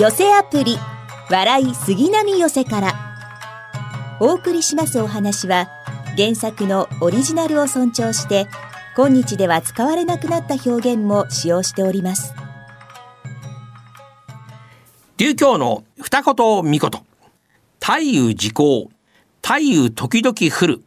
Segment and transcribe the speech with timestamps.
[0.00, 0.78] 寄せアプリ
[1.28, 2.94] 笑い杉並寄せから。
[4.18, 5.68] お送りしますお話は
[6.16, 8.46] 原作のオリジナルを尊重して
[8.96, 12.32] 今日では使われなくなった表現も使用しております。
[15.18, 16.90] 流教の二言三言
[17.78, 18.90] 太雨時効
[19.42, 20.82] 太雨時々降る。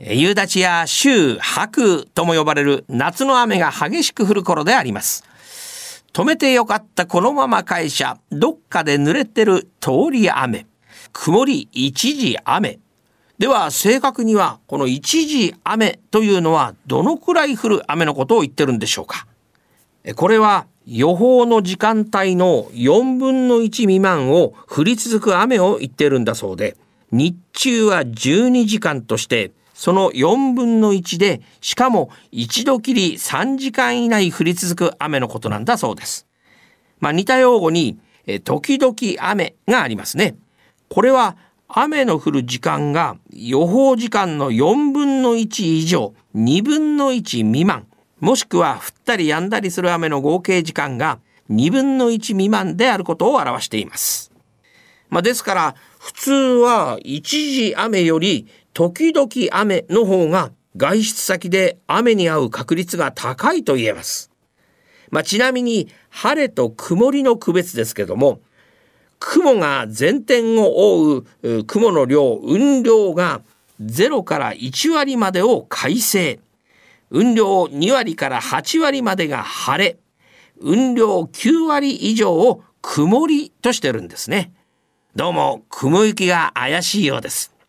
[0.00, 5.29] 夕立や週白とも呼ばれる夏の雨が激しく降る頃であります。
[6.12, 8.18] 止めてよかったこのまま会社。
[8.30, 10.66] どっかで濡れてる通り雨。
[11.12, 12.80] 曇り一時雨。
[13.38, 19.26] では正確にはこの一時雨というのはどのくらい降る雨のことを言ってるんでしょうか。
[20.16, 26.76] これは予報の時間帯の4分の1未満を降り続く雨を言ってるんだそうで。
[27.12, 36.26] 日中は12時間としてその4分の1でしかも一度きり3時間以内降り続く雨のことなんだそうです。
[36.98, 37.98] まあ似た用語に
[38.44, 38.94] 時々
[39.26, 40.36] 雨がありますね。
[40.90, 47.86] これは雨の降る時間が予報時間の4分の1以上、2分の1未満、
[48.18, 54.30] もしくは降ったり止んだりする雨の合計時間が2分の1未満であることを表しています。
[55.08, 64.30] まあ、ですから、普通は一時雨より時々雨の方が外出先で雨に遭う確率が高いと言えます。
[65.10, 68.40] まあ、ちなみに晴れと曇りの区別ですけども、
[69.18, 73.42] 雲が全天を覆う雲の量、雲量が
[73.82, 76.38] 0から1割までを快晴。
[77.10, 79.98] 雲量2割から8割までが晴れ。
[80.60, 84.52] 雲量9割以上を曇りとしてるんですね。
[85.16, 87.59] どうも雲行きが怪しいようです。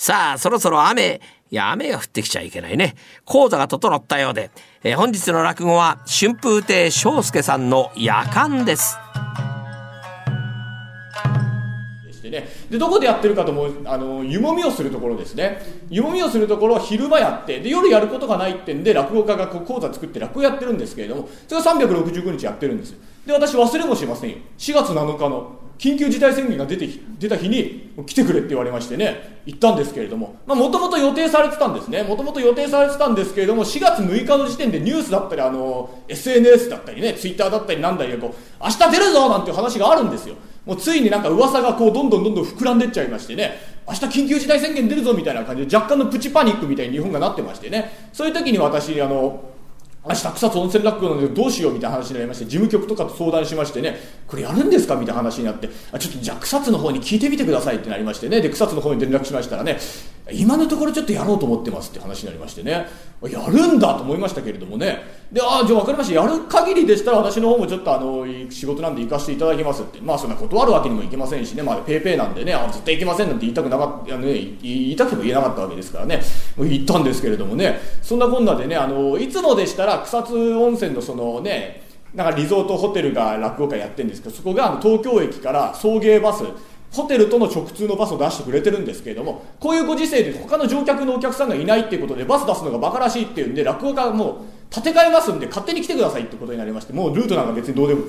[0.00, 1.20] さあ、そろそろ雨、
[1.50, 2.94] いや、雨が降ってきちゃいけないね。
[3.26, 4.50] 講座が整ったようで、
[4.82, 8.96] え本日の落語は春風亭昇介さんの夜間です。
[12.30, 15.60] ね、でどこでやってるかともあの湯もみをするところですね。
[15.90, 22.94] 湯もみをするところを昼間やってで夜やることがないってんで落語家がこう講座作って落語やってるんですけれどもそれが365日やってるんです。
[23.26, 24.36] で私忘れもしませんよ。
[24.56, 26.86] 4月7日の緊急事態宣言が出て
[27.18, 32.02] 出た日に来てくれって言われましてね行ったんですけれどももともと予定されてたんですね。
[32.02, 40.34] もともと予定されてたんですけれども4月6日の時点でニュースだったりあの SNS だったりねツイッターだったりなんだりこう明日出るぞなんていう話があるんですよ。
[40.66, 43.58] もうついになんか噂がこうどんどんどんどん膨らんでっちゃいましてね
[43.88, 48.10] 明日緊急事態宣言出るぞみたいな感じで若干のプチパニックみたいに日本がなってましてね。
[48.12, 49.42] そういう時に私あの
[50.02, 58.40] 明日草津温泉落語なのでどうしようみたいな話になりまして事務局とかと相談しましてねこれやるんですかみたいな話になってあちょっとじゃあ草津の方に聞いてみてくださいってなりましてね。
[58.40, 59.78] で草津の方に連絡しましたらね
[60.32, 62.86] 今のところちょっとやろうと思ってますって話になりましてね。
[63.28, 64.98] やるんだと思いましたけれどもね。
[65.30, 66.14] でああじゃあ分かりました。
[66.14, 70.00] やる限りでしたら私の方もちょっとあの仕事なんで行かせていただきますって。
[70.00, 71.62] まあそんな断るわけにもいきませんしね。
[71.62, 72.54] まあペーペーなんでね。
[72.54, 74.32] あ絶対行きませんなんて言いたくなかった、ね、
[74.62, 76.20] 言いたくても言えなかったわけですからね。
[76.56, 77.78] もう行ったんですけれどもね。
[78.02, 86.44] そんなこんなでねあのいつもでしたら草津温泉のそのねなんかリゾートホテルが落語会やってるんですけどそこが東京駅から送迎バス
[86.92, 94.30] ホテルとの直通のバスを出してくれてるんですけれどもこういうご時世で他の乗客のお客さんがいないっていうことでバス出すのが馬鹿らしいっていうんで落語家がも
[94.70, 98.04] う建て替えますんで勝手に来てくださいってことになりましてもうルートなんか別にどうでも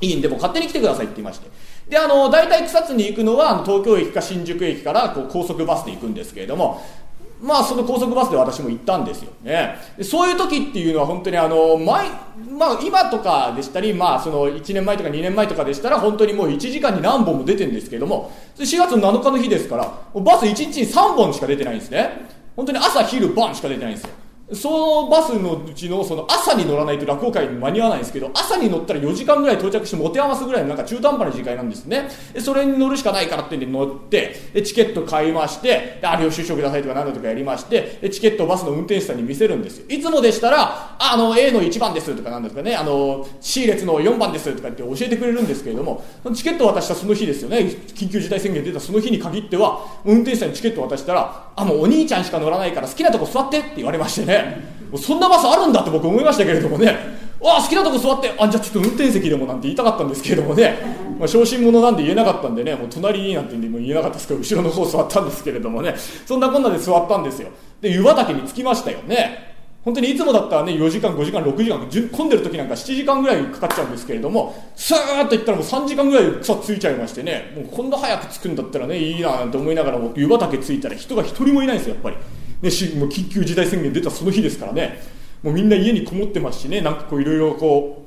[0.00, 1.48] いいんでもう勝手に来てくださいって言いまして。
[1.88, 6.82] であの大体草津に行くのは東京駅か新宿駅からこう高速バスで行くんですけれども
[7.40, 9.76] まあその高速バスで私も行ったんですよね。
[10.02, 12.08] そういう時っていうのは本当にあの前、
[12.58, 22.26] まあ、今とかでしたり、まあ、その1年前とか2年前とかでしたら本当にもう1時間に何本も出てるんですけども4月7日の日ですからバス1日に3本しか出てないんですね。
[22.56, 24.10] 本当に朝昼晩しか出てないんですよ。
[24.52, 32.08] そのバスのうちのその朝に乗らないと落語会に間に合わないんですけど朝に乗ったら4時間ぐらい到着して持て余すぐらいのなんか中途半端な時間なんですね。
[32.38, 39.86] それに乗るしかないからってんで乗ってチケット買いましてあ領収書くださいとか何だとかやりましてチケットをバスの運転手さんに見せるんですよ。
[39.88, 46.04] いつもでしたらあの A の1番ですとかなんですかねあの C 列の4番ですとかって教えてくれるんですけれども
[46.34, 47.58] チケットを渡したその日ですよね。
[47.58, 54.76] 緊急事態宣言出たその日に限っては運転手さんにチケットを渡したらあもうお兄ちゃんしか乗らないから好きなとこ座ってって言われましてね。
[54.90, 57.16] もうそんなバスあるんだって僕思いましたけれどもね。
[57.40, 60.78] わあ好きなとこ座ってあじゃあちょっと運転席でもなんて言いたかったんですけれどもね、
[61.18, 65.94] まあ、小心者なんで言えなかったんでねもう隣になんて言えなかったですけど後ろの方座ったんですけれどもね。
[66.26, 67.48] そんなこんなで座ったんですよ。
[67.80, 69.55] で湯畑に着きましたよね。
[69.86, 71.78] 本当にいつもだったらね4時間5時間6時間
[72.08, 82.16] 混んでる時なんか7時間ぐらいかかっちゃうんですけれどもスーッといったらもう3時間ぐらい草ついちゃいましてねもうこんな早く着くんだったらねいいななんて思いながらも湯畑着いたら人が一人もいないんですよやっぱり。
[82.62, 85.00] ね、しもう緊急事態宣言出たその日ですからね。
[85.44, 88.02] もうみんな家にこもってますしねなんかこういろいろこ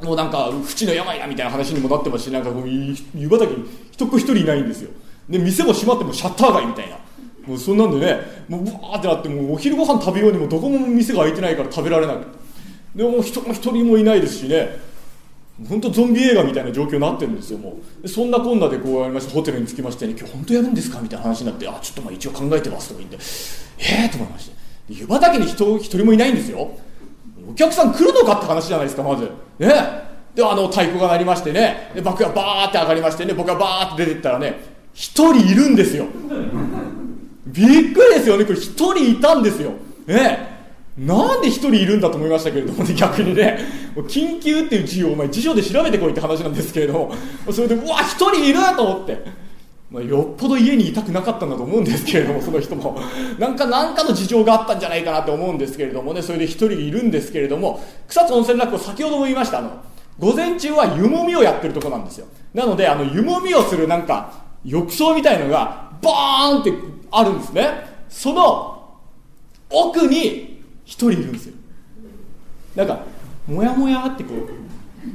[0.00, 2.94] うもうなんか不治の病だみたいな話にもなってますしなんかこう湯
[3.28, 4.90] 畑に人っ子一人いないんですよ。
[5.28, 6.98] で店も閉まってもシャッター街みたいな。
[7.46, 12.26] もうそんなんでねもううわーってなってもうお昼ご飯食べようにもどこも店が開いてないから食べられなく
[12.94, 14.84] でも人も一人もいないですしね
[15.68, 18.08] 本当ゾンビ映画みたいな状況になってるんですよもう。
[18.08, 21.00] そんなこんなでこうやりましてホテルに着きましてね今日本当やるんですか？
[21.00, 23.16] みたいな話になってあちょっとまあ一応考えてますとか言って
[23.78, 24.56] ええー、と思いまして。
[24.88, 26.70] 湯畑に人一人もいないんですよ。
[27.48, 29.30] お客さん来るのかって話じゃないですかまず。
[29.58, 29.68] ね。
[30.34, 31.90] であの太鼓が鳴りましてね。
[31.94, 33.32] で爆がバーって上がりましてね。
[33.32, 34.60] 僕がバーって出てったらね
[34.92, 36.04] 一人いるんですよ。
[37.56, 39.72] びっくりですよねこれ一人いたんですよ
[40.06, 40.56] ね
[40.98, 43.58] なんで一人いるんだと思いましたけれどもね、逆にね、
[43.94, 47.12] 緊急っていう字をお前辞書で調べてこいって話なんですけれども、
[47.52, 49.46] それで、うわ、一人いると思って。
[49.90, 52.98] まあ、よっぽど家にいたくなかったんだと思うんですけれども、その人も。
[53.38, 59.82] なんか、なんかの事情があったんじゃないかなって思うんですけれどもね、それで一人いるんですけれども、草津温泉落語、先ほども言いました、あの、
[60.18, 62.26] 午前中は湯もみをやってるとこなんですよ。
[62.54, 66.72] なので、あの、湯もみをするなんか、浴槽みたいのが、バーンって
[67.10, 67.70] あるんですね。
[68.08, 68.98] その、
[69.70, 71.54] 奥に、一人いるんですよ。
[72.76, 73.00] なんか
[73.46, 74.48] もやもやってこう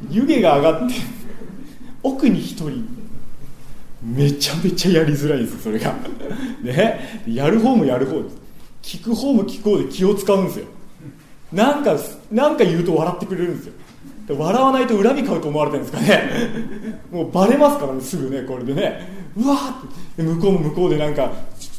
[0.09, 0.95] 湯気が上がって
[2.03, 2.85] 奥に一人。
[4.03, 5.93] めちゃめちゃやりづらいですそれが。
[6.63, 7.23] ね。
[7.27, 8.37] やる方もやる方です。
[8.81, 10.65] 聞く方も聞く方で気を使うんですよ。
[11.53, 11.95] なんか
[12.31, 13.73] なんか言うと笑ってくれるんですよ。
[14.29, 17.01] 笑わないと恨み買うと思われてるんですかね。
[17.11, 19.20] もうバレますからねすぐねこれでね。
[19.37, 21.31] うわーって向こうも向こうでなんか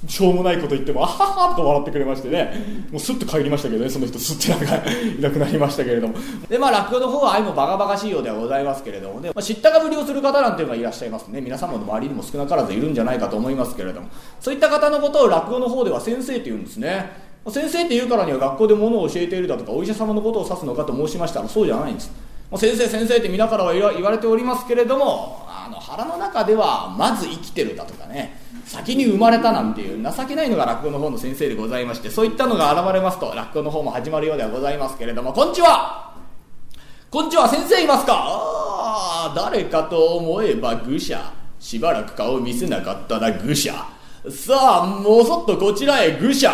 [0.09, 2.87] しょうもないこと言ってもあははと笑ってくれましてね。
[2.91, 3.91] もうスッと帰りましたけどね。
[3.91, 6.15] その人スッてなんかいなくなりましたけれども
[6.49, 11.41] でまあ落語の方は愛もバカバカしいようではございますけれどもね、まあ、知ったかぶりをする方なんていうのがいらっしゃいますね。
[11.41, 14.09] 皆様の周りにも少なからずいるんじゃないかと思いますけれども。
[14.41, 17.11] そういった方のことを落語の方では先生って言うんですね。
[17.49, 22.11] 先生って言うからには学校で物を教えているだとかお医者様のことを指すのかと申しましたらそうじゃないんです。
[22.57, 25.42] 先生先生って皆からは言われておりますけれども
[25.73, 36.15] の腹の中ではまず生きてるだとかね先に生まれたなんていう情けないのが落語の方の先生でございましてそういったのが現れますと落語の方も始まるようではございますけれどもこんにちは。
[37.11, 38.15] こんにちは先生いますか？
[38.15, 41.33] ああ誰かと思えば愚者。
[41.61, 43.73] しばらく顔見せなかったな愚者。
[44.31, 46.51] さあもうそっとこちらへ愚者。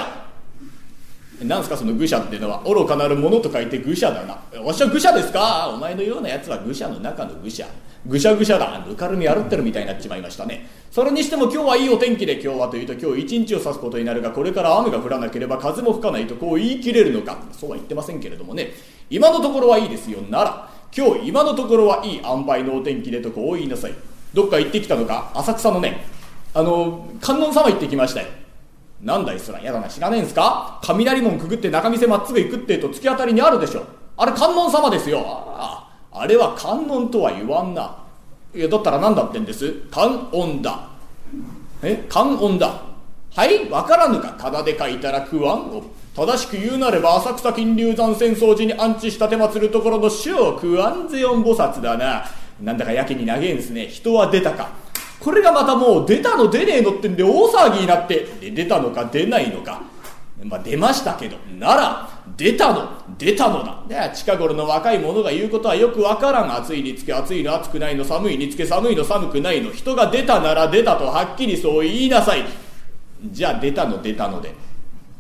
[1.43, 4.61] なんすかその愚者っていうのは愚かなるものと書いて愚者だな。
[4.61, 5.71] わしは愚者ですか？
[5.73, 7.65] お前のようなやつは愚者の中の愚者。
[8.07, 8.85] ぐしゃぐしゃだ。
[8.87, 10.69] ぬかるみ歩ってるみたいになっちまいましたね。
[10.91, 17.39] それにしても今日はいいお天気で今日はというと今日一日を指すことになるがこれから雨が降らなければ風も吹かないとこう言い切れるのか。
[17.53, 18.73] そうは言ってませんけれどもね。
[19.11, 20.21] 今のところはいいですよ。
[20.23, 23.95] なら今日今のところはいい塩梅のお天気でとこう言いなさい。
[24.33, 25.31] どっか行ってきたのか？
[25.35, 26.07] 浅草のね。
[26.55, 28.29] あの観音様行ってきましたよ。
[29.03, 29.89] なんだいそらやだな。
[29.89, 30.81] 知らねえんすか？
[30.83, 33.85] 雷門くぐって中見世まっすぐ行くってえと突き当たりにあるでしょ。
[34.17, 35.23] あれ観音様ですよ。
[35.27, 35.88] ああ。
[36.13, 37.97] あれは観音とは言わんな。
[38.55, 39.73] いやだったら何だってんです？
[39.91, 40.89] 観音だ。
[41.83, 42.05] え？
[42.09, 42.83] 観音だ。
[43.35, 43.69] はい？
[43.69, 44.31] わからぬか。
[44.39, 45.71] ただで書いたら食わん。
[45.71, 45.85] を
[46.17, 52.25] 正しく言うなれば浅草金龍山戦争時に安置したてまつるところの主を食わんぜよん菩薩だな。
[52.61, 53.87] なんだかやけに長えんすね。
[53.87, 54.71] 人は出たか。
[55.21, 58.25] これがまたもう出たの出ねえのってんで大騒ぎになって。
[58.41, 59.83] で出たのか出ないのか。
[60.43, 61.37] まあ出ましたけど。
[61.59, 62.89] なら出たの
[63.19, 72.45] 出たのだで近頃の若い者が言うことはよくわからん暑いにつけ暑いの暑くないの寒いにつけ寒いの寒くないの人が出たなら出たとはっきりそう言いなさい
[73.25, 74.55] じゃあ出たの出たので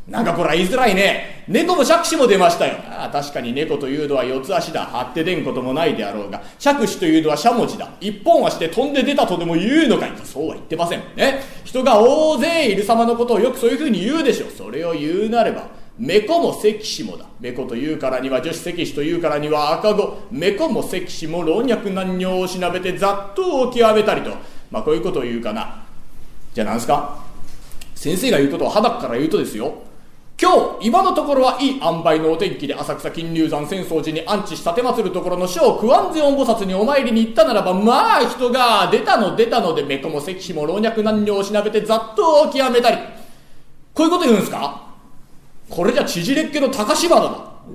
[0.08, 1.44] なんかこれは言いづらいね。
[1.48, 2.76] 猫も杓子も出ましたよ。
[2.88, 4.86] ああ、確かに猫というのは四つ足だ。
[4.86, 7.90] 張って出んこともないであろうが、杓子というのはしゃもじだ。
[8.00, 11.00] 一本足で飛んで出たとでも言うのかいそうは言ってません。
[11.14, 11.42] ね。
[11.62, 14.50] 人が大勢いる様のことをよくそういうふうに言うでしょう。
[14.50, 15.66] それを言うなれば、
[15.98, 17.26] 猫も関子もだ。
[17.40, 20.18] 猫というからには女子関子というからには赤子。
[20.30, 24.30] 猫も関子も老若男女をしなべて雑踏を極めたりと。
[24.70, 25.82] まあこういうことを言うかな。
[26.54, 27.24] じゃあ何すか？
[27.94, 29.74] 先生が言うことを肌から言うとですよ。
[30.40, 42.98] 今日、今のところはいい塩梅のお天気で浅草金龍山浅草寺に安置したてまつるところの小九安世音菩薩にお参りに行ったならば、まあ人が出たの出たので、めこも石碑も老若男女をしなべてざっとを極めたり。
[43.94, 44.87] こういうこと言うんですか？
[45.68, 47.22] これじゃ縮れっけの高柴だ。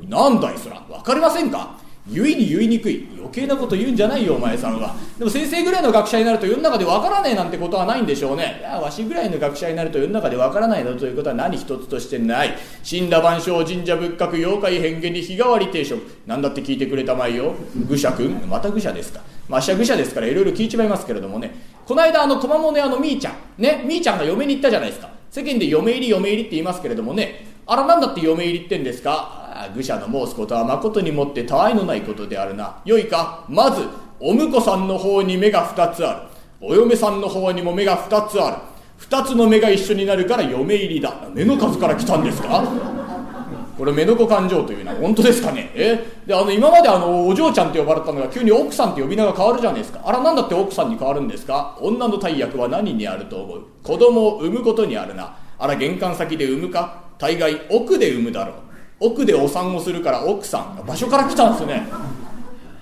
[0.07, 0.29] な。
[0.29, 0.83] なんだいそら。
[0.89, 1.77] わかりませんか？
[2.05, 3.07] 言いに言いにくい。
[3.17, 4.93] 余計なこと言うんじゃないよお前さんは。
[5.17, 8.57] でも先生ぐらいの学者になると世の中でわからねえなんてことはないんでしょうね。
[8.59, 12.57] いやわしぐらいの学者になると世の中でわからないのということは何一つとしてない。
[12.83, 16.01] 死んだ万象神社仏閣妖怪変幻に日替わり定食。
[16.27, 17.55] なんだって聞いてくれたまえよ。
[17.88, 18.50] 愚者くん。
[18.50, 19.21] また愚者ですか。
[19.47, 21.53] まあ、しは愚者ですからいろいろ聞いちまいますけれどもね。
[21.85, 23.62] この間あの駒物屋のみーちゃん。
[23.62, 25.09] ねみーちゃんが嫁に行ったじゃないですか。
[25.31, 27.52] 世間で嫁入り嫁入りって言いますけれどもね。
[27.65, 29.70] あらなんだって嫁入りってんですか？
[29.75, 32.82] 愚者の申すことは誠にもってたわいのないことであるな。
[32.86, 33.46] よいか。
[33.48, 33.88] まず
[34.20, 36.29] お婿さんの方に目が2つあ
[36.62, 36.65] る。
[36.65, 38.58] お嫁さんの方にも目が2つある。
[39.00, 41.13] 2つの目が一緒になるから嫁入りだ。
[41.34, 42.63] 目の数から来たんですか？
[43.77, 45.72] これ目の子感情というのは本当ですかね？
[45.75, 46.05] え？
[46.25, 50.01] であの今まであのお嬢ちゃんって呼ばれたのが急に奥さんって呼び名が変わるじゃないですか。
[50.05, 51.77] あら何だって奥さんに変わるんですか？
[51.82, 53.65] 女の大役は何にあると思う？
[53.84, 55.38] 子供を産むことにあるな。
[55.58, 57.02] あら玄関先で産むか？
[57.17, 58.55] 大概奥で産むだろう。
[59.00, 61.88] 奥でお産をするから奥さん場所から来たんですね。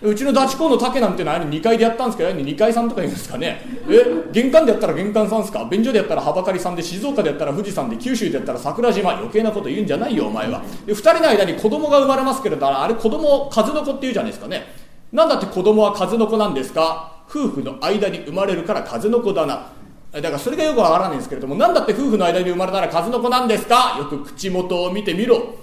[0.04, 3.62] うちのダチ公の竹なんてのは2階でやったんですけど2階さんとか言うんですかね。
[3.88, 5.66] え玄関でやったら玄関さんですか？
[5.70, 9.12] 便所でやったらはばかりさんで静岡でやったら富士山で九州でやったら桜島。
[9.12, 10.64] 余計なこと言うんじゃないよお前は。
[10.86, 14.74] で2人の間に子供が生まれますけれどあれ子供数の子って言うじゃないですかね。
[15.12, 17.24] なんだって子供は数の子なんですか？
[17.30, 19.72] 夫婦の間に生まれるから数の子だな。
[20.12, 23.96] だからそれがよくわからないんですけれどもなんだって夫婦の間に生まれたら数の子なんですか？
[23.98, 25.56] よく口元を見てみろ。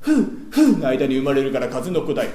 [0.00, 2.30] ふうふうの間に生まれるから数の子だよ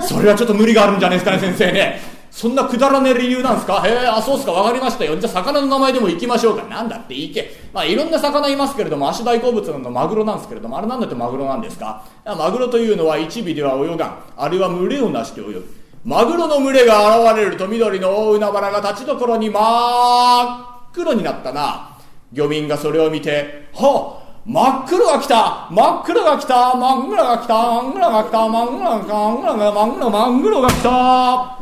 [0.00, 2.00] それはちょっと無理があるんじゃないですかね先生ね。
[2.32, 3.86] そんなくだらねえ理由なんですか？
[3.86, 4.52] へえあそうっすか。
[4.52, 5.16] 分かりましたよ。
[5.16, 6.64] じゃあ魚の名前でも行きましょうか。
[6.64, 7.52] なんだっていいけ。
[7.72, 12.04] まあいろんな魚いますけれども足大好物なのマグロなんですけれどもあれなんだってマグロなんですか？
[12.24, 14.22] マグロというのは一尾では泳がん。
[14.36, 15.76] あれは群れをなして泳ぐ。
[16.04, 21.96] マグロの群れが現れると緑の大海原が立ちどころに真っ黒になったな。
[22.32, 25.68] 漁民がそれを見てはあ真っ黒が来た。
[25.70, 26.74] 真っ黒が来た。
[26.74, 27.68] 真っ黒が来た。
[27.68, 28.48] 真っ黒が来た。
[28.48, 29.18] 真っ黒が来た。
[29.22, 31.58] 真っ黒が真っ黒真っ黒が来た。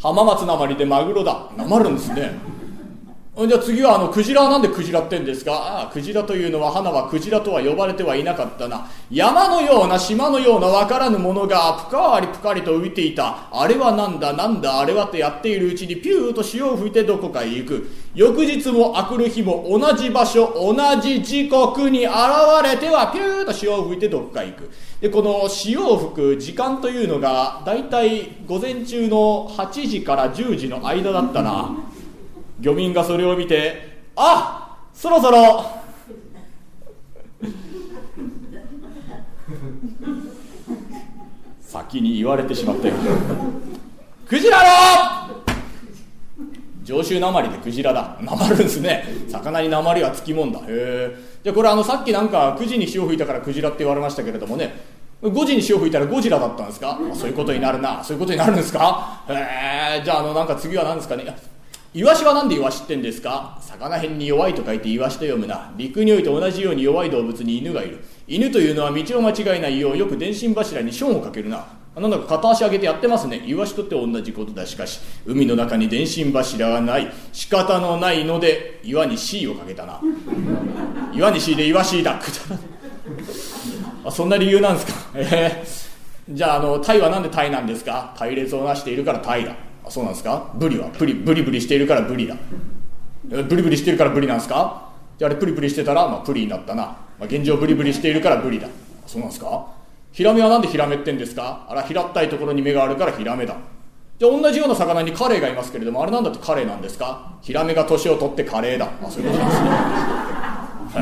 [0.00, 1.50] 浜松なまりでマグロだ。
[1.56, 2.38] なまるんですね。
[3.48, 5.52] じゃあ次はあのクジラはなんでクジラってんですか？
[5.52, 8.86] ああクジラというのは花はクジラとは呼ばれてはいなかったな。
[9.10, 13.48] 山のような島のようなわからぬものがぷかりぷかりと浮いていた。
[13.50, 14.34] あれはなんだ？
[14.34, 14.80] なんだ？
[14.80, 17.90] あれはとやっているうちにピューと潮を吹いてどこかへ行く。
[18.14, 22.14] 翌日も明くる日も同じ場所同じ時刻に現
[22.62, 24.70] れてはピューと潮を吹いてどこかへ行く。
[25.00, 31.74] でこの潮を吹く時間というのがだいたい午前中の8時から10時の間だったな。
[32.60, 35.64] 漁民がそれを見てあそろそろ。
[41.60, 42.94] 先に言われてしまったよ。
[44.26, 45.30] クジラだ。
[46.84, 48.18] 上州なまりでクジラだ。
[48.20, 49.04] なまるんですね。
[49.28, 50.58] 魚になまりはつきもんだ。
[50.60, 55.00] へえじゃあこれあのさっきなんか9時に潮吹いたからクジラって言われましたけれどもね。
[55.22, 56.98] 5時に潮吹いたらゴジラだったんですか？
[57.14, 58.02] そういうことになるな。
[58.04, 59.22] そういうことになるんですか？
[59.28, 61.36] へえじゃああのなんか次は何ですかね？
[61.92, 71.66] イワシは何でイワシってんですか魚辺に弱いと書いてイワシと読むな陸において同じように弱い動物に犬がいる犬というのは道を間違えないようよく電信柱にションをかけるな
[71.96, 80.00] なんだか片足上げてやってますねイワシとって同じことだしかし海の中に電信柱がない仕方のないので岩に C をかけたな
[81.12, 82.60] 岩に C でイワシだくだら
[84.04, 84.92] あそんな理由なんですか？
[85.14, 88.14] えー、じゃああのタイは何でタイなんですか？
[88.16, 89.56] 隊列をなしているからタイだ。
[89.90, 90.52] そうなんですか？
[90.54, 90.88] ブリは？
[90.88, 92.36] プリブリブリしているからブリだ。
[93.24, 94.88] ブリブリしているからブリなんですか？
[95.18, 98.68] じゃあれプリプリしてたら、まあ、プリになったな、まあ、現状ブリブリしているからブリだ。
[99.06, 99.66] そうなんですか？
[100.12, 101.66] ヒラメはなんでヒラメってんですか？
[101.68, 103.56] あら平ったいところに目があるからヒラメだ。
[104.18, 107.38] じゃ同じような魚にカレイがいますけれどもあれなんだってカレイなんですか？
[107.42, 108.88] ヒラメが年を取ってカレーだ。
[109.02, 109.70] あそういうことなんですね。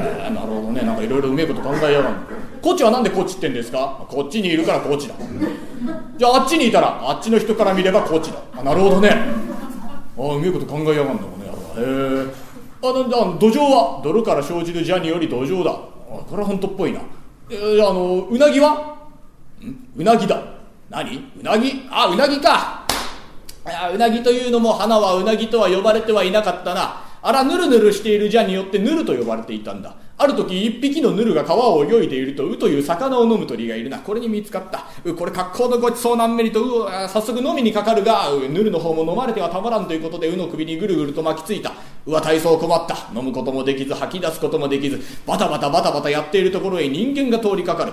[0.01, 0.83] へえなるほどね。
[0.83, 2.17] なんかいろいろうめえこと考えやがる
[2.63, 4.05] こっちはなんでこっちってんですか？
[4.09, 5.15] こっちにいるからこっちだ。
[6.19, 8.41] じゃああっちにいたらあっちの人から見ればこっちだ。
[8.57, 9.09] あなるほどね。
[9.09, 12.49] ああうめえこと考えやがんだもんねへえ。
[12.83, 15.71] あのあ土壌は泥から生じる蛇により土壌だ。
[15.71, 15.77] あ
[16.29, 17.01] これは本当っぽいな。
[17.51, 18.99] えー、あのうなぎは？
[19.97, 20.43] うなぎだ。
[20.91, 21.31] 何？
[21.41, 21.87] うなぎ？
[21.89, 22.85] あうなぎか。
[23.65, 27.05] あうなぎというのも花はうなぎとは呼ばれてはいなかったな。
[27.23, 29.95] あらぬるぬるしている蛇によってヌルと呼ばれていたんだ。
[30.21, 33.89] ある時一匹のヌルが川を泳いでいるとウという魚を飲む鳥がいる。
[33.89, 34.85] なこれに見つかった。
[35.05, 41.73] うこれ格好のごちそうなんめにとう早速飲みにかかるがうヌルの方も飲まれてはたまらんということでうの首にぐるぐると巻きついた。
[42.05, 42.97] うは体操困った。
[43.17, 47.93] 飲むこともできず吐き出すこともできずバタバタバタバタやっているところへ人間が通りかかる。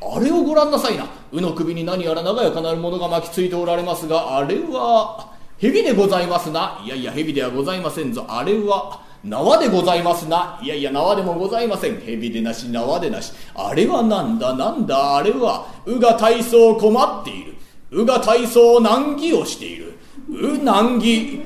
[0.00, 1.06] あれをご覧なさいな。
[1.32, 6.80] うの首に何やら長やかなるものが巻きついておられますがあれは蛇でございますな。
[6.84, 8.24] いやいや蛇ではございませんぞ。
[8.28, 10.60] あれは縄でございますな。
[10.62, 12.00] いやいや縄でもございません。
[12.00, 13.32] 蛇でなし縄でなし。
[13.54, 14.54] あれはなんだ？
[14.54, 15.16] なんだ？
[15.16, 17.54] あれはうが体操困っている。
[17.90, 19.98] うが体操難儀をしている。
[20.28, 21.40] う難儀。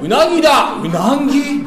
[0.00, 0.74] うなぎだ！
[0.82, 1.62] うなぎ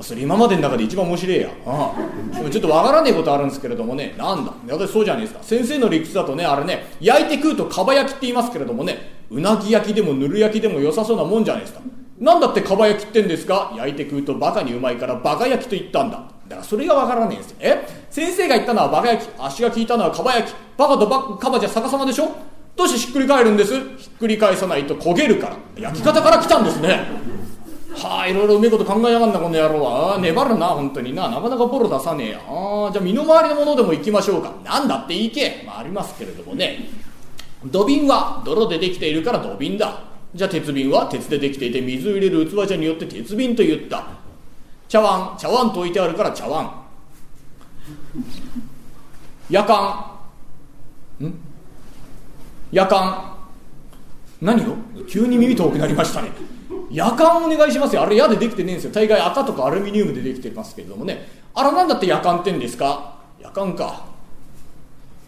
[0.00, 1.50] それ今までの中で一番面白いや。
[1.66, 2.50] ああ。
[2.50, 4.14] ちょっとわからねえことあるんですけれどもね。
[4.16, 4.52] なんだ？
[4.70, 5.42] 私そうじゃないですか。
[5.42, 9.22] 先生の理屈だとねあれね焼いて食うとかば焼きって言いますけれどもね。
[9.30, 11.80] うなぎ焼きでもぬる焼きでも良さそうなもんじゃないですか。
[12.22, 13.74] なんだってかば焼きってんですか？
[13.76, 16.18] 焼いて食うとバカにうまいからバカ焼きと言ったんだ。
[16.46, 17.56] だからそれがわからねえんですよ。
[17.60, 18.06] え？
[18.10, 19.30] 先生が言ったのはバカ焼き。
[19.38, 20.54] 足が効いたのはかば焼き。
[20.76, 22.30] バカとバカバじゃ逆さまでしょ？
[22.76, 23.74] どうしてひっくり返るんです？
[23.98, 25.56] ひっくり返さないと焦げるから。
[25.82, 27.08] 焼き方から来たんですね。
[27.96, 30.14] はあいろいろうめえこと考えやがんなこの野郎は。
[30.14, 31.28] あ粘るな本当にな。
[31.28, 34.52] なかなかボロ出さねえやああじゃあ身の回りのものでも行きましょうか。
[34.64, 35.64] なんだっていいけ。
[35.66, 36.88] まあありますけれどもね。
[37.64, 40.11] 土瓶は泥でできているから土瓶だ。
[40.34, 44.06] じゃあ鉄瓶は鉄でできていて水を入れる器茶によって鉄瓶と言った。
[44.88, 46.84] 茶碗茶碗と置いてあるから茶碗。
[49.50, 50.10] 夜間。
[51.20, 51.34] ん？
[52.70, 53.36] 夜間。
[54.40, 54.74] 何よ
[55.08, 56.30] 急に耳遠くなりましたね。
[56.90, 58.02] 夜間お願いしますよ。
[58.02, 58.92] あれ矢でできてねえんですよ。
[58.92, 61.26] 大概赤とかアルミニウムでできてますけれどもね。
[61.54, 63.16] あれなんだって夜間ってんですか？
[63.38, 64.11] 夜間か。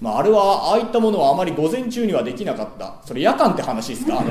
[0.00, 2.96] まあ、あれはああいったものはあまり午前中にはできなかった。
[3.06, 4.22] それ夜間って話ですか？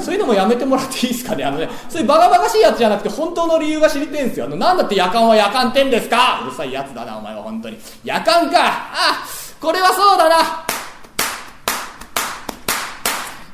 [0.00, 1.44] そういうのもやめてもらっていいですかね？
[1.44, 4.46] あのねそういうバカバカしいやつじゃなくて本当の理由が知りてんですよ。
[4.46, 6.40] あのなんだって夜間は夜間ってんですか？
[6.44, 7.76] うるさいやつだなお前は本当に。
[8.04, 8.58] 夜間か！
[8.60, 9.26] あ
[9.60, 10.36] これはそうだな！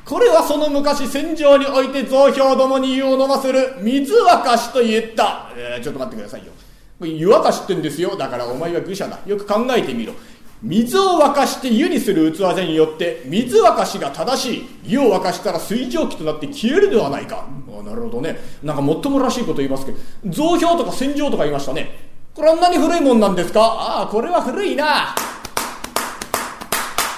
[0.05, 6.53] これはその昔戦場において増票どもに湯を飲ませる水沸かしと言った、えー、ちょっと待ってくださいよ。
[7.01, 8.15] 湯沸かしってんですよ。
[8.15, 9.19] だからお前は愚者だ。
[9.25, 10.13] よく考えてみろ。
[10.61, 17.45] 水を沸かして湯にする器座によって水沸かしが正しい湯を沸かしたら水蒸気となって消えるではないか。
[17.75, 18.39] ああなるほどね。
[18.63, 22.13] なんかもっともらしいこと言いますけど造氷とか洗浄とか言いましたね。
[22.33, 23.61] これあんなに古いもんなんですか？
[23.61, 25.15] ああこれは古いな。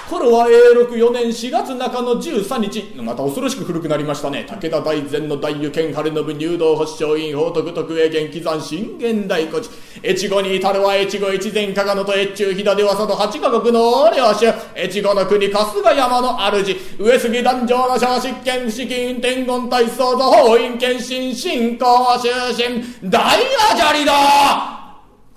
[0.08, 2.82] 頃は永禄4年4月中の13日。
[2.96, 4.46] また恐ろしく古くなりましたね。
[4.48, 9.68] 武田大前の大湯県晴信入道保守院法徳徳永元喜山信玄大古地
[10.02, 16.76] 越後に至るは越後越前加賀野と越中飛騨でわさと八カ国の領主越後の国春日山の主。
[16.98, 23.36] 上杉壇上の小執権資金天言体操座法院検診信仰終身大
[23.72, 24.77] アジャリだ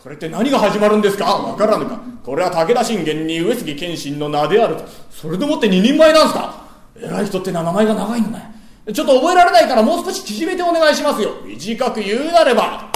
[0.01, 1.25] これって何が始まるんですか？
[1.25, 2.00] わからぬか。
[2.24, 4.86] これは武田信玄に上杉謙信の名であると。
[5.12, 6.65] それでもって二人前なんすか？
[6.96, 8.51] 偉い人って名前が長いのね。
[8.92, 11.35] ちょっと覚えられないからもう少し縮めてお願いしますよ。
[11.46, 12.91] 短く言うなれば。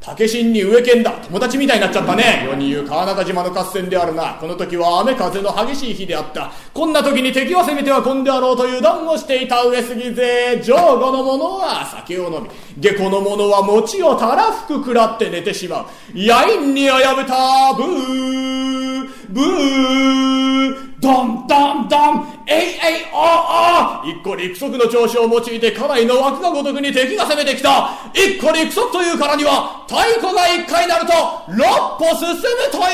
[0.00, 1.10] 竹新に上剣だ。
[1.10, 2.46] 友達みたいになっちゃったね。
[2.48, 4.38] 世に言う川中島の合戦であるな。
[4.40, 6.50] この時は雨風の激しい日であった。
[6.72, 10.58] こんな時に敵は攻めては込んであろうと油断をしていた上杉勢。
[10.62, 12.48] 上後の者は酒を飲み。
[12.80, 15.86] 下戸の者は餅をたらふく食らって寝てしまう。
[16.14, 19.08] 野因にあやめたブー。
[19.28, 20.89] ブー。
[21.00, 27.90] ドンドンドンえいえいおお一個陸足の調子を用いて家内の枠がごとくに敵が攻めてきた。
[28.12, 31.12] 一個陸足というからには太鼓が一回なると
[31.48, 31.64] 六
[31.98, 32.84] 歩進むという。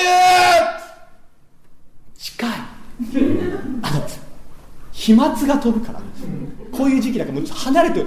[2.16, 2.50] 近い。
[3.82, 4.06] あの
[4.92, 6.00] 飛沫が飛ぶから。
[6.72, 8.06] こういう時期なんかもう離れてる。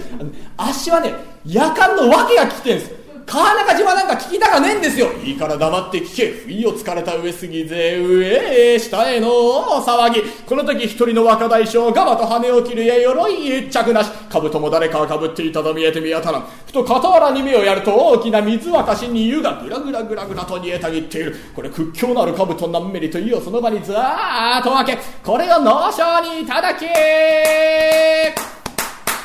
[0.56, 1.14] 足はね
[1.46, 2.99] 夜間の訳が来てるんです。
[3.30, 5.12] 川中島なんか聞きたかねえんですよ。
[5.24, 6.32] いいから黙って聞け。
[6.32, 8.26] 不意をつかれた上杉勢上
[8.74, 10.24] へ下への騒ぎ。
[10.48, 14.10] この時一人の若大将がまと羽を切るや鎧一着なし。
[14.32, 16.48] 兜も誰かが被っていたと見えて見当たらん。
[16.65, 21.36] ふと傍らに目をやると大きな水沸かしに湯がぐらぐらぐらぐらと煮えたぎっている。
[21.56, 24.98] これ屈強なる兜何メリと湯をその場にずーっと分け。
[25.24, 26.88] これを脳症にいただけ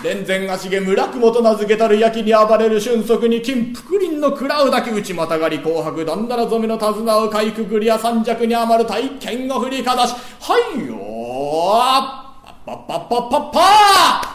[0.05, 10.15] 連前足毛村雲と名付けたる焼きに暴れる俊足に金福林の食らうだけ打ちまたがり紅白だんだら染めの手綱をかいくぐりや三尺に余る体験を振りかざし。
[10.41, 12.25] はいよー。
[12.67, 14.35] パッパッパッパッパー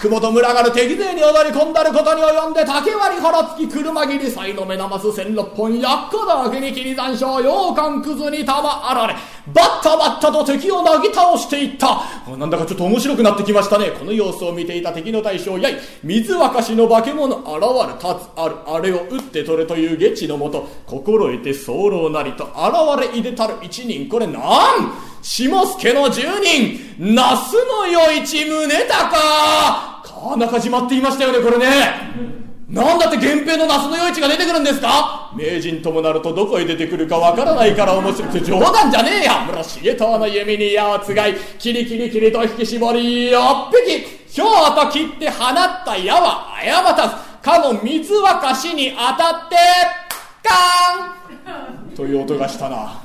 [0.00, 9.14] 雲と群がる敵勢に踊り込んだることに及んで竹割り腹つき車切り才の目玉す千六本やっこだけに切り残照羊羹くずに玉あられ。
[9.54, 12.02] バッタバッタと敵をなぎ倒していった。
[12.36, 13.90] なんだかちょっと面白くなってきましたね。
[13.90, 24.08] この様子を見ていた敵の大将やい水沸かしの化け物現る立つあるあれを打って取れという下地のもと心得て候なりと現れいでたる一人。
[24.08, 24.42] これなん？
[25.22, 26.96] 下助の十人。
[26.98, 32.39] 那須の余一宗高川中島って言いましたよね、これね。
[32.70, 35.32] なんだって源平の那須の余市が出てくるんですか？
[35.36, 39.44] 名人ともなるとどこへ出てくるかわからないから面白くて冗談じゃねえや。
[39.44, 49.56] 村重藤の弓に矢をつがい、キリキリキリと引き絞り、よっぴき、ひょうと切って放った矢は誤たず、かの水沸かしに当たって、
[50.44, 51.96] カーン！
[51.96, 53.02] という音がしたな。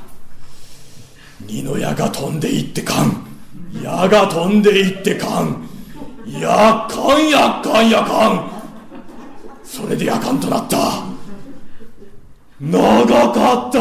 [1.41, 3.25] 二の矢が飛んでいってかん。
[3.82, 5.67] 矢が飛んでいってかん。
[6.28, 8.54] やっかんやっかんやかん
[9.65, 10.78] それでやかんとなった
[12.62, 13.80] 長かった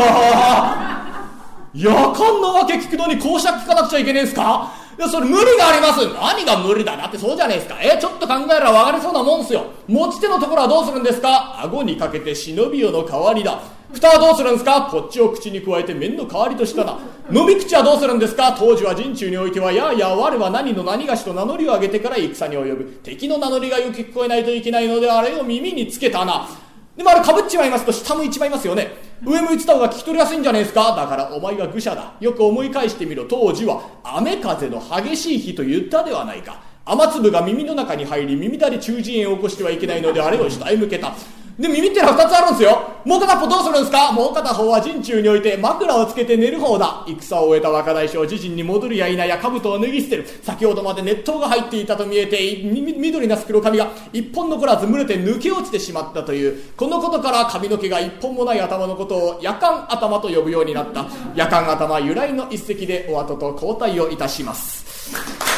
[1.75, 4.73] やかんのわけ聞くのに講釈聞かなくちゃいけねえんすか？
[4.97, 6.07] いや、それ無理があります。
[6.15, 7.77] 何が無理だなってそうじゃねえすか？
[7.81, 9.67] え、ちょっと考えれば分かりそうなもんすよ。
[9.89, 11.63] 持ち手のところはどうするんですか？
[11.63, 13.61] 顎にかけて忍びよの代わりだ。
[13.95, 14.89] 蓋はどうするんですか？
[14.91, 16.99] こっちを口に加えて面の代わりとしたな。
[17.33, 18.53] 飲み口はどうするんですか？
[18.53, 22.85] 当時は陣中においては、やあやあ我は何の何がしと名乗りを上げてから戦に及ぶ。
[23.03, 26.49] 敵の名乗りがよく聞こえないといけないので、あれを耳につけたな。
[26.97, 28.93] でもあれ被っちまいますと下向いちまいますよね。
[29.25, 30.95] 上向いてた方が聞き取りやすいんじゃねえですか？
[30.95, 32.15] だからお前が愚者だ。
[32.21, 33.25] よく思い返してみろ。
[33.25, 36.63] 当時は雨風の激しい日と言ったではないか。
[36.85, 41.15] 雨粒が耳の中に入り耳だれ中耳炎を起こしてはいけないのであれを下へ向けた。
[41.59, 42.91] で、耳ってのは二つあるんですよ。
[43.05, 44.11] もう片方どうするんですか？
[44.11, 47.05] もう片方は陣中において枕をつけて寝る方だ。
[47.07, 50.27] 戦を終えた若大将自陣に戻るや否や兜を脱ぎ捨てる。
[50.43, 61.07] 先ほどまで熱湯が入っていたと見えて、緑なす黒髪が一本残らず蒸れて抜け落ちてしまったという、このことから髪の毛が一本もない頭のことを夜間頭と呼ぶようになった。
[61.37, 65.54] 夜間頭由来の一石でお後と交代をいたします。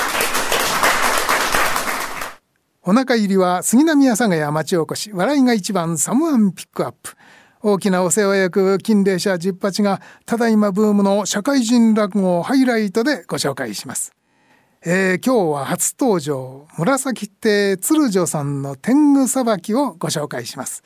[2.88, 5.12] お腹入りは杉並阿佐ヶ谷町おこし。
[5.12, 7.16] 笑いが一番サムアンピックアップ。
[7.60, 14.12] 大きなお世話役金霊社十八がただいまブームの社会人落語をハイライトでご紹介します、
[14.84, 20.84] えー、今日は初登場紫亭鶴女さんの天狗さばきをご紹介します。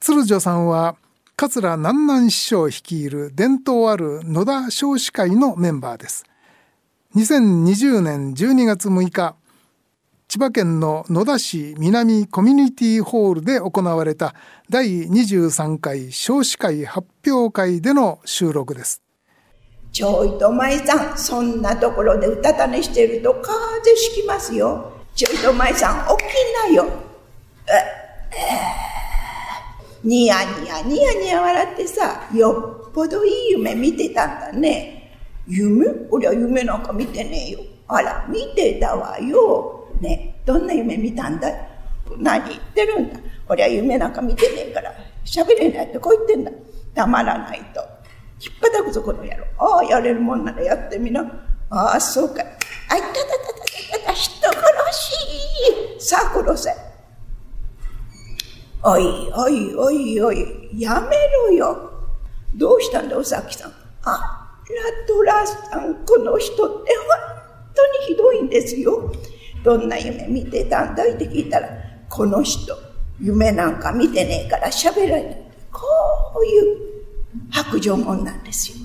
[0.00, 0.96] 鶴女さんは
[1.36, 6.24] 桂南南師匠率いる伝統ある野田少子会のメンバーです。
[7.14, 9.36] 2020年12月6日
[10.26, 14.34] 千葉県の野田市南コミュニティホールで行われた
[14.68, 19.02] 第23回少子会発表会での収録です。
[19.92, 24.92] ちょいと舞さん、そんなところでうたた寝してると風邪ひきますよ。
[25.14, 26.28] ちょいと舞さん、起き
[26.68, 26.86] なよ。
[27.68, 27.70] え、
[28.36, 35.16] えー、ニヤニヤニヤニヤ笑ってさ、よっぽどいい夢見てたんだね。
[35.46, 35.86] 夢？
[36.10, 37.60] 俺は夢なんか見てねえよ。
[37.86, 39.83] あら、見てたわよ。
[40.04, 41.48] ねどんな夢見たんだ？
[42.18, 43.18] 何言ってるんだ？
[43.48, 46.50] 俺は夢なんか見てねえから喋れないってこう言ってんだ。
[46.94, 47.80] 黙らないと。
[48.40, 49.44] 引っ叩くぞこの野郎。
[49.58, 51.22] ああやれるもんならやってみな。
[51.70, 52.42] ああそうか。
[52.42, 53.22] あいたたた
[53.96, 54.58] たたた人殺
[55.98, 56.70] しさあ殺せ。
[58.82, 61.16] おいおいおいおいやめ
[61.48, 61.90] ろよ。
[62.54, 63.72] どうしたんだおさきさん？
[64.04, 67.06] あラトラさんこの人って本
[67.74, 69.10] 当にひどいんですよ。
[69.64, 71.68] どんな夢見てたんだいって聞いたら、
[72.10, 72.76] この人、
[73.18, 75.36] 夢なんか見てねえから喋らない。
[75.72, 75.80] こ
[76.38, 76.76] ういう
[77.50, 78.76] 白状もんなんですよ。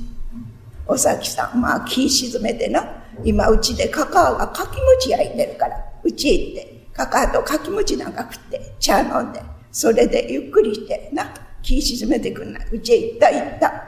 [0.87, 9.41] お咲さん、まあ気沈めてな、今うちでカカオがかき餅焼いてるから、うち行って、カカオとかき餅なんか食って、茶飲んで、
[9.73, 11.29] それでゆっくりしてな、
[11.61, 13.83] 気沈めてくんなうちへ行った行った。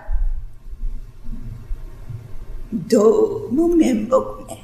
[2.73, 4.09] どうも面目
[4.47, 4.60] ね。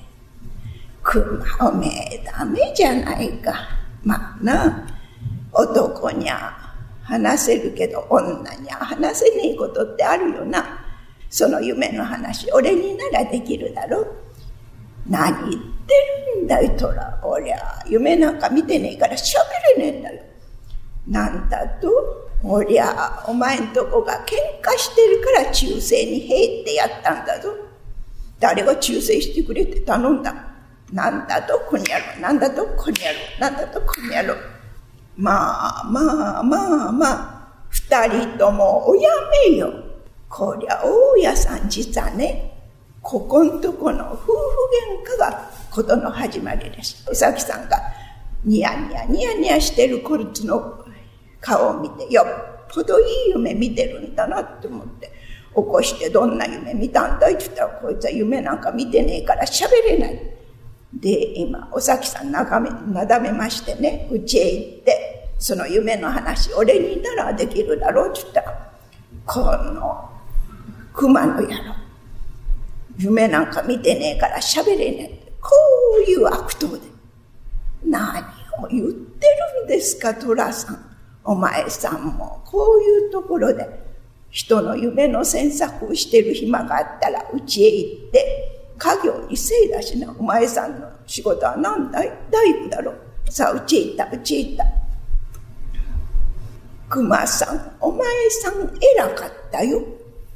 [1.21, 3.53] 熊おめえダメじゃないか。
[4.03, 4.87] まあな、
[5.51, 6.53] 男にゃ
[7.03, 10.79] 話せるけど女にゃ話せねえことってあるよな。
[11.29, 14.05] その夢の話、俺にならできるだろ。
[15.07, 15.93] 何言って
[16.35, 17.19] るんだい、トラ。
[17.23, 19.35] 俺ゃ、夢なんか見てねえから喋
[19.77, 20.21] れねえんだよ。
[21.07, 21.89] なんだと？
[22.43, 27.49] おりゃ、お前んとこが喧嘩してるから忠誠にへってやったんだぞ。
[28.39, 30.46] 誰が忠誠してくれって頼んだ。
[30.91, 34.37] なんだとこにゃろ、なんだとこにゃろ、なんだとこにゃろう。
[35.17, 39.09] まあまあまあまあ、二人ともおや
[39.49, 39.73] めよ。
[40.29, 42.53] こりゃ大家さん実はね、
[43.01, 44.27] ここんとこの夫婦
[45.07, 47.05] 喧嘩がことの始まりです。
[47.09, 47.77] おさきさんが
[48.43, 50.85] ニヤニヤニヤニヤしてるこいつの
[51.41, 60.36] 顔を見て、よっぽどいい夢見てるんだなって思って、起こしてどんな夢見たんだいって言ったら、こいつは夢なんか見てねえから喋れない。
[60.93, 68.71] で、今、おさきさんなめ、なだめましてね、うちへ行って、その夢の話、俺にならできるだろうって言ったら、
[69.25, 70.09] この、
[70.93, 71.75] 熊の野郎、
[72.97, 75.31] 夢なんか見てねえから喋れねえ。
[75.41, 75.51] こ
[75.99, 76.81] ういう悪党で。
[77.85, 78.23] 何
[78.63, 79.27] を言って
[79.59, 80.97] るんですか、寅さん。
[81.23, 83.67] お前さんも、こういうところで、
[84.31, 90.13] 人の夢の詮索をしてる暇があったら、うちへ行って、家業にせいだしな。
[90.17, 92.11] お前さんの仕事は何だい？
[92.29, 92.93] 大工だろ。
[93.29, 94.65] さあ、うちへ行った、うちへ行った。
[96.89, 98.53] 熊さん、お前さん
[98.97, 99.81] 偉かったよ。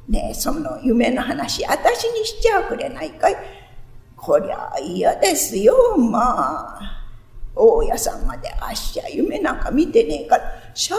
[0.10, 3.36] ねえ、その夢の話、私にしちゃくれないかい？
[4.18, 6.98] こりゃ嫌ですよ、まあ。
[7.56, 10.96] 大家さんまであっしゃ夢なんか見てねえから喋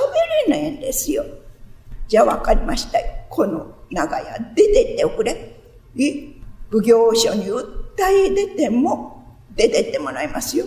[0.49, 1.25] れねえんですよ。
[2.09, 3.07] じゃあ分かりましたよ。
[3.29, 5.57] この長屋出てっておくれ。
[5.99, 6.32] え？
[6.73, 7.67] 奉行所に訴
[8.09, 10.65] え出ても出てってもらいますよ。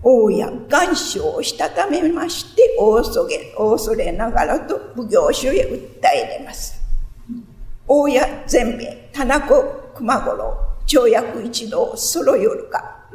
[0.00, 6.80] 王や願書をしたためまして、恐れ、恐れながらと奉行所へ訴え出ます。
[7.88, 9.60] 大や全米、田中
[9.96, 13.08] 熊五郎、跳躍一同揃よるか、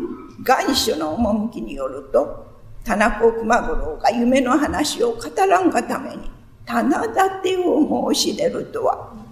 [0.43, 2.47] 願書の趣によると、
[2.83, 6.29] 田中熊五郎が夢の話を語らんがために、
[6.65, 9.22] 棚立てを申し出るとは、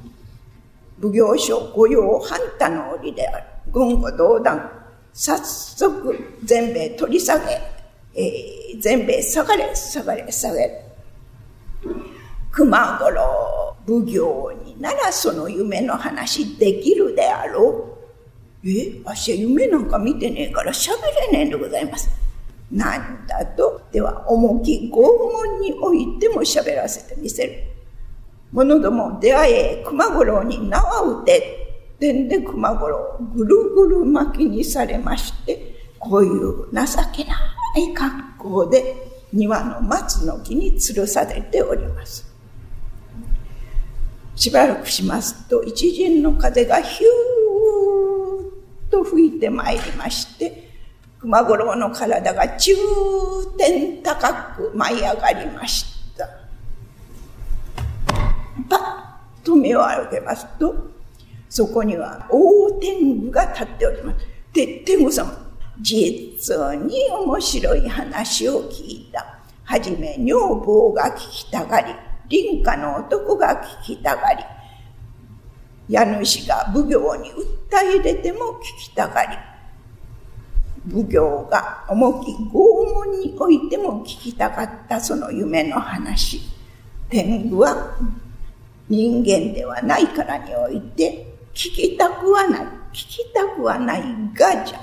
[1.01, 3.45] 奉行所御用反他の折である。
[3.71, 4.69] 軍後同断、
[5.13, 7.59] 早速全米取り下げ、
[8.13, 10.85] えー、全米下がれ、下がれ、下がれ。
[12.51, 17.97] 熊五郎奉行にならその夢の話できるであろ
[18.63, 18.69] う。
[18.69, 20.91] え、わしは夢なんか見てねえから喋
[21.31, 22.09] れねえんでございます。
[22.71, 27.70] なんだと、では重き拷問においても喋らせてみせる。
[28.51, 36.71] 者ども出会え熊五郎に縄を打て、てんで熊五郎ぐるぐる巻きにされまして、こういう情
[37.13, 37.35] けな
[37.77, 38.95] い格好で
[39.31, 42.31] 庭の松の木に吊るされております。
[44.35, 47.11] しばらくしますと一陣の風がヒュー
[48.87, 50.69] ッと吹いてまいりまして
[51.19, 52.71] 熊五郎の体が中
[53.57, 56.00] 天高く舞い上がりました
[58.69, 58.77] パ
[59.41, 60.91] ッと目を開けますと
[61.49, 65.31] そこには大天狗が立っておりますで天狗様
[65.81, 71.93] 実に面白い話を聞いたはじめ女房が聞きたがり
[72.31, 74.43] 林家の男が聞きたがり、
[75.89, 77.43] 家主が奉行に訴
[77.97, 78.39] え出ても
[78.79, 79.37] 聞きたがり、
[80.89, 86.41] 奉行が重き拷問においても聞きたかったその夢の話。
[87.09, 87.97] 天狗は
[88.89, 94.79] 人間ではないからにおいて聞きたくはない、聞きたくはないがじゃ。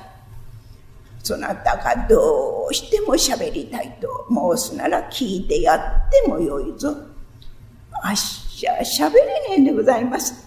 [1.22, 6.94] そなたがどうしても喋りたいと申すなら聞いてやってもよいぞ。
[8.02, 10.46] あっしゃ、喋れねえんでございます。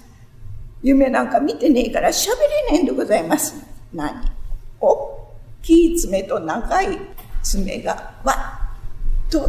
[0.82, 2.30] 夢なんか見てねえから喋
[2.70, 3.56] れねえんでございます。
[3.94, 4.32] 何？
[4.80, 5.10] おっ
[5.62, 6.98] きい爪と長い
[7.44, 8.34] 爪がわ
[9.28, 9.48] っと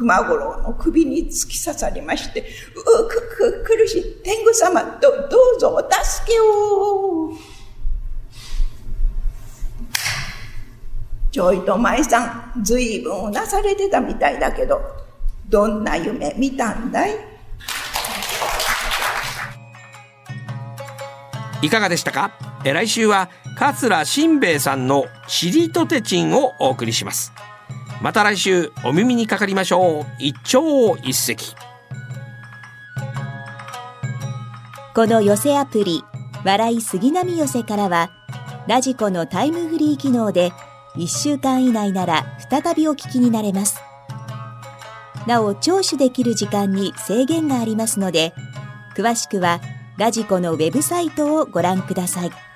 [0.00, 7.34] 熊五郎の首に突き刺さりまして、うくく苦しい天狗様どどうぞお助けを。
[11.30, 14.80] ちょいと前さん、ずいぶんうなされてたみたいだけど、
[15.50, 17.14] どんな夢見たんだい？
[21.60, 22.32] いかがでしたか？
[22.64, 27.34] え来週は桂新兵衛さんのしりとてちんをお送りします。
[28.00, 30.06] また来週お耳にかかりましょう。
[30.18, 31.36] 一朝一夕。
[34.94, 36.02] この寄せアプリ
[36.44, 38.10] 笑い杉並寄せからは
[38.66, 40.52] ラジコのタイムフリー機能で
[40.96, 43.80] 1週間以内なら再びお聞きになれます。
[45.26, 48.32] なお聴取できる時間に制限がありますので
[48.96, 49.60] 詳しくは
[50.00, 52.49] 「ラジコのウェブサイトをご覧ください。